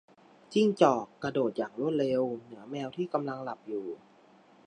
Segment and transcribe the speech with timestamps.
[0.53, 3.87] จิ้งจอก กระโดดอย่างรวดเร็ว เหนือแมวที่กำลังหลับอยู่